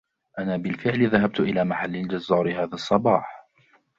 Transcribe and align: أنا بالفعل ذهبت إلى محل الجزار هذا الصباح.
أنا 0.39 0.57
بالفعل 0.57 1.09
ذهبت 1.09 1.39
إلى 1.39 1.63
محل 1.63 1.95
الجزار 1.95 2.63
هذا 2.63 2.73
الصباح. 2.73 3.49